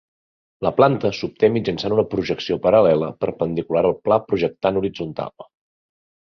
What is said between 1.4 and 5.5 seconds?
mitjançant una projecció paral·lela, perpendicular al pla projectant horitzontal.